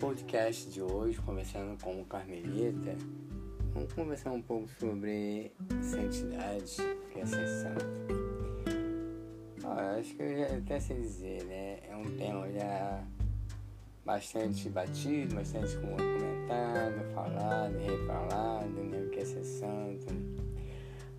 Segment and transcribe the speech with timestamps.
[0.00, 2.96] podcast de hoje, conversando com o Carmelita,
[3.74, 5.52] vamos conversar um pouco sobre
[5.82, 6.76] santidade,
[7.12, 7.84] que é ser santo.
[9.62, 11.78] Ah, acho que eu já até sei dizer, né?
[11.86, 13.04] É um tema já
[14.02, 19.02] bastante batido, bastante comentado, falado, refalado, né?
[19.02, 20.06] O que é ser santo.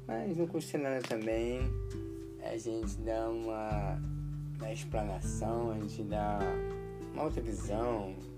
[0.08, 1.62] Mas não custa nada também
[2.44, 4.02] a gente dar uma,
[4.58, 6.40] uma explanação, a gente dá
[7.14, 8.31] uma outra visão?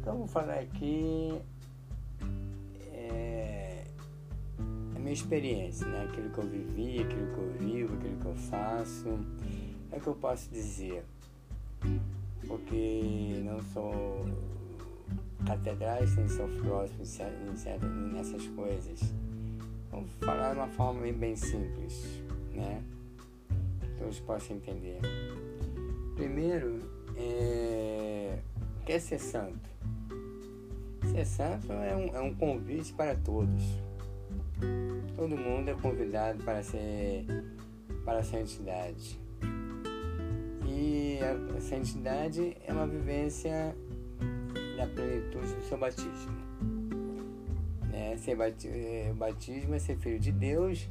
[0.00, 1.38] Então vou falar aqui
[2.90, 3.84] é,
[4.96, 6.04] a minha experiência, né?
[6.04, 9.08] Aquilo que eu vivi, aquilo que eu vivo, aquilo que eu faço,
[9.92, 11.04] é o que eu posso dizer.
[12.46, 14.24] Porque não sou
[15.46, 17.02] catedrais, nem sou filósofo
[18.14, 19.00] nessas coisas.
[19.90, 22.22] Vamos falar de uma forma bem, bem simples,
[22.54, 22.82] né?
[23.80, 24.98] Que todos possam entender.
[26.16, 26.80] Primeiro,
[27.16, 28.38] é...
[28.86, 29.69] quer ser santo?
[31.10, 33.62] Ser santo é um, é um convite para todos.
[35.16, 37.26] Todo mundo é convidado para ser
[38.04, 39.18] para a santidade.
[40.64, 43.74] E a santidade é uma vivência
[44.76, 46.32] da plenitude do seu batismo.
[47.90, 48.16] Né?
[48.16, 48.36] Ser
[49.10, 50.88] o batismo é ser filho de Deus,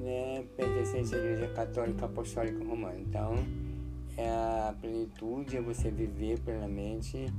[0.00, 0.44] né?
[0.56, 2.98] pertencente à Igreja Católica Apostólica Romana.
[2.98, 3.34] Então,
[4.16, 7.32] é a plenitude, é você viver plenamente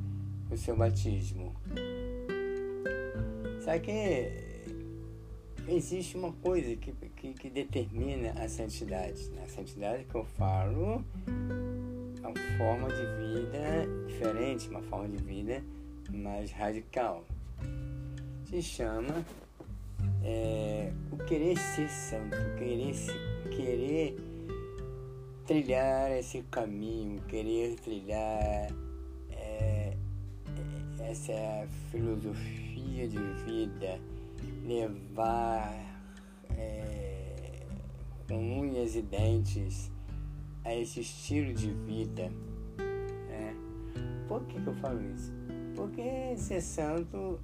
[0.50, 1.54] o seu batismo.
[3.64, 4.32] Só que
[5.68, 9.30] existe uma coisa que, que, que determina a santidade.
[9.44, 11.04] A santidade que eu falo
[12.24, 15.64] é uma forma de vida diferente, uma forma de vida
[16.10, 17.24] mais radical.
[18.46, 19.26] Se chama
[20.24, 22.94] é, o querer ser santo, querer,
[23.52, 24.18] querer
[25.46, 28.70] trilhar esse caminho, querer trilhar
[31.08, 34.00] é, essa filosofia de vida,
[34.66, 35.74] levar
[36.52, 37.66] é,
[38.28, 39.90] com unhas e dentes
[40.66, 42.30] a esse estilo de vida.
[43.30, 43.56] Né?
[44.28, 45.32] Por que, que eu falo isso?
[45.76, 47.40] Porque ser santo,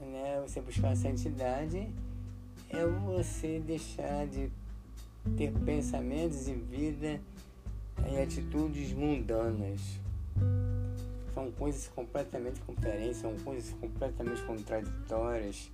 [0.00, 1.88] né, você buscar a santidade,
[2.68, 4.50] é você deixar de
[5.36, 7.20] ter pensamentos e vida
[8.08, 10.05] em atitudes mundanas.
[11.36, 15.70] São coisas completamente diferentes, são coisas completamente contraditórias,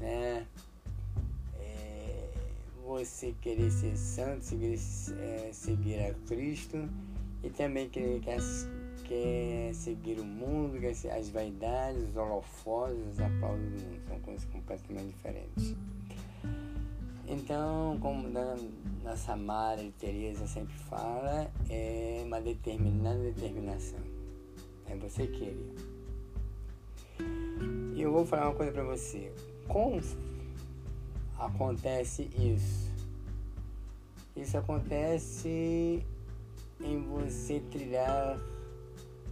[0.00, 0.46] né?
[1.60, 2.30] É,
[2.82, 4.78] você querer ser santo, seguir,
[5.18, 6.88] é, seguir a Cristo
[7.44, 8.38] e também querer quer,
[9.04, 14.00] quer seguir o mundo, quer as vaidades, os holofotes, os aplausos do mundo.
[14.08, 15.76] São coisas completamente diferentes.
[17.28, 18.26] Então, como
[19.04, 24.15] nossa Madre Teresa sempre fala, é uma determinada determinação.
[24.88, 25.74] É você querer.
[27.94, 29.32] E eu vou falar uma coisa para você.
[29.66, 30.00] Como
[31.38, 32.86] acontece isso?
[34.36, 36.04] Isso acontece
[36.80, 38.38] em você trilhar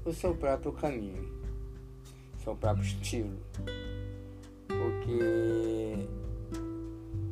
[0.05, 1.29] o seu próprio caminho,
[2.43, 3.39] seu próprio estilo.
[4.67, 6.09] Porque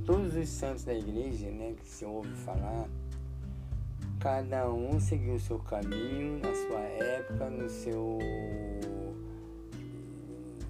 [0.05, 2.89] todos os santos da igreja, né, que se ouve falar,
[4.23, 8.21] cada um seguiu o seu caminho na sua época, no seu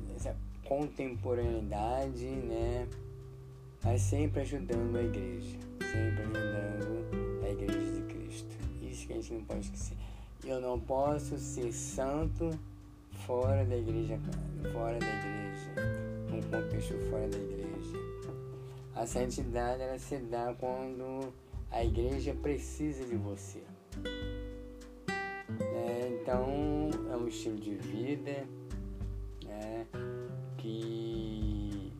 [0.08, 2.88] nessa contemporaneidade, né,
[3.84, 8.56] mas sempre ajudando a igreja, sempre ajudando a igreja de Cristo.
[8.80, 9.98] Isso que a gente não pode esquecer.
[10.44, 12.58] Eu não posso ser santo
[13.26, 14.18] fora da igreja,
[14.72, 15.74] fora da igreja,
[16.30, 17.98] num contexto fora da igreja.
[18.94, 21.30] A santidade ela se dá quando
[21.72, 23.62] a igreja precisa de você.
[25.60, 28.46] É, então é um estilo de vida
[29.44, 29.86] né,
[30.58, 31.92] que,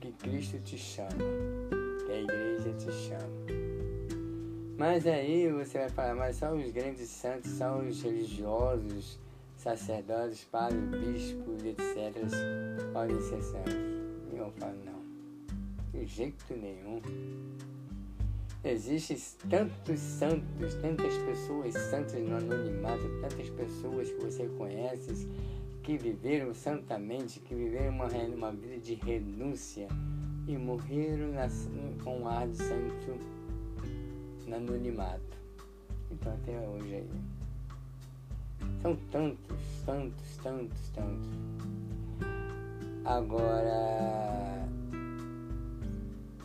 [0.00, 1.10] que Cristo te chama,
[2.04, 3.70] que a igreja te chama.
[4.76, 9.18] Mas aí você vai falar, mas só os grandes santos, só os religiosos,
[9.56, 12.16] sacerdotes, padres, bispos, etc.,
[12.92, 13.74] podem ser santos.
[14.32, 15.00] E eu falo, não.
[15.92, 17.00] De jeito nenhum.
[18.62, 19.16] Existem
[19.48, 25.26] tantos santos, tantas pessoas santas no anonimato, tantas pessoas que você conhece
[25.82, 29.88] que viveram santamente, que viveram uma, uma vida de renúncia
[30.46, 31.32] e morreram
[32.04, 33.18] com ar de santo
[34.46, 35.38] no anonimato.
[36.10, 37.10] Então até hoje aí.
[38.82, 41.30] São tantos, tantos, tantos, tantos.
[43.06, 44.68] Agora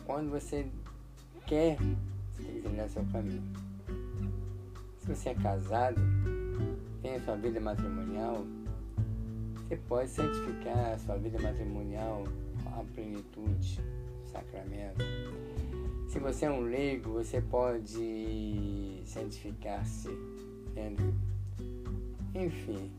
[0.06, 0.66] quando você
[1.46, 3.42] quer, você tem que trilhar seu caminho.
[4.98, 6.00] Se você é casado,
[7.00, 8.44] tem a sua vida matrimonial,
[9.66, 12.22] Você pode santificar a sua vida matrimonial
[12.66, 13.80] à plenitude,
[14.30, 15.04] sacramento.
[16.08, 20.08] Se você é um leigo, você pode santificar-se.
[22.34, 22.92] Enfim,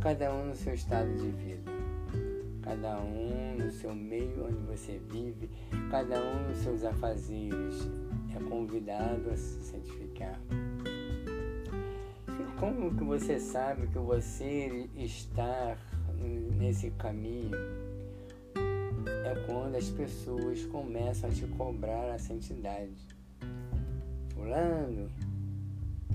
[0.00, 1.70] cada um no seu estado de vida,
[2.70, 5.50] cada um no seu meio onde você vive,
[5.90, 7.90] cada um nos seus afazeres
[8.32, 10.40] é convidado a se santificar.
[12.28, 15.76] E como que você sabe que você está
[16.60, 17.50] nesse caminho?
[19.24, 23.04] É quando as pessoas começam a te cobrar a santidade.
[24.32, 25.10] Fulano,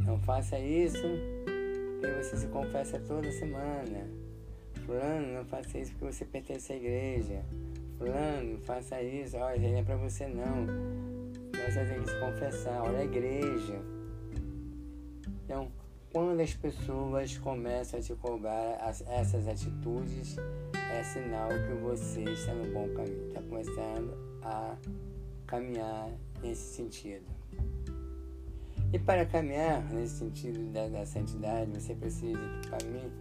[0.05, 1.03] não faça isso,
[1.99, 4.24] que você se confessa toda semana.
[4.85, 7.43] Fulano, não faça isso porque você pertence à igreja.
[7.97, 10.67] Fulano, faça isso, olha, não é para você não.
[11.53, 13.81] Você tem que se confessar, olha a igreja.
[15.43, 15.71] Então,
[16.13, 20.37] quando as pessoas começam a te cobrar as, essas atitudes,
[20.91, 24.77] é sinal que você está no bom caminho, está começando a
[25.47, 26.09] caminhar
[26.41, 27.25] nesse sentido.
[28.93, 33.11] E para caminhar nesse sentido da, da santidade, você precisa de caminho,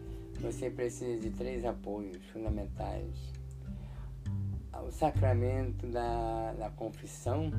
[0.41, 3.33] você precisa de três apoios fundamentais.
[4.87, 7.51] O sacramento da, da confissão,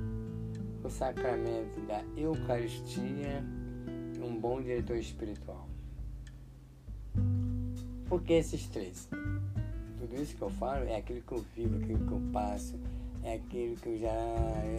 [0.84, 3.44] o sacramento da Eucaristia
[4.16, 5.68] e um bom diretor espiritual.
[8.08, 9.08] Por que esses três?
[9.98, 12.80] Tudo isso que eu falo é aquilo que eu vivo, aquilo que eu passo,
[13.24, 14.14] é aquilo que eu já,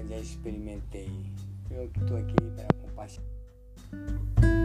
[0.08, 1.10] já experimentei.
[1.70, 4.55] Eu que estou aqui para compartilhar.